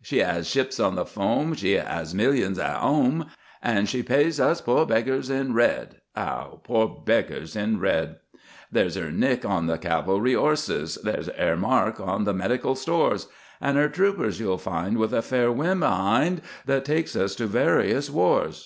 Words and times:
She 0.00 0.22
'as 0.22 0.48
ships 0.48 0.80
on 0.80 0.94
the 0.94 1.04
foam 1.04 1.52
she 1.52 1.78
'as 1.78 2.14
millions 2.14 2.58
at 2.58 2.82
'ome, 2.82 3.26
An' 3.62 3.84
she 3.84 4.02
pays 4.02 4.40
us 4.40 4.62
poor 4.62 4.86
beggars 4.86 5.28
in 5.28 5.52
red. 5.52 6.00
('Ow 6.16 6.62
poor 6.64 6.88
beggars 7.04 7.54
in 7.54 7.78
red!) 7.78 8.16
There's 8.72 8.96
'er 8.96 9.12
nick 9.12 9.44
on 9.44 9.66
the 9.66 9.76
cavalry 9.76 10.34
'orses, 10.34 10.96
There's 11.04 11.28
'er 11.38 11.58
mark 11.58 12.00
on 12.00 12.24
the 12.24 12.32
medical 12.32 12.74
stores 12.74 13.28
An' 13.60 13.76
'er 13.76 13.90
troopers 13.90 14.40
you'll 14.40 14.56
find 14.56 14.96
with 14.96 15.12
a 15.12 15.20
fair 15.20 15.52
wind 15.52 15.82
be'ind 15.82 16.40
That 16.64 16.86
takes 16.86 17.14
us 17.14 17.34
to 17.34 17.46
various 17.46 18.08
wars. 18.08 18.64